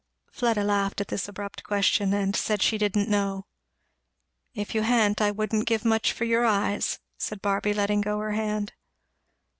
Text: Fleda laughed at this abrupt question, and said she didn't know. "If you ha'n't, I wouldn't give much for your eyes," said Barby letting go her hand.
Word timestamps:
Fleda 0.31 0.63
laughed 0.63 0.99
at 0.99 1.09
this 1.09 1.27
abrupt 1.27 1.61
question, 1.63 2.11
and 2.11 2.35
said 2.35 2.63
she 2.63 2.79
didn't 2.79 3.07
know. 3.07 3.45
"If 4.55 4.73
you 4.73 4.81
ha'n't, 4.81 5.21
I 5.21 5.29
wouldn't 5.29 5.67
give 5.67 5.85
much 5.85 6.11
for 6.11 6.23
your 6.25 6.43
eyes," 6.43 6.97
said 7.19 7.39
Barby 7.39 7.71
letting 7.71 8.01
go 8.01 8.17
her 8.17 8.31
hand. 8.31 8.73